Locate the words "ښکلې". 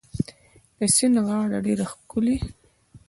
1.91-2.37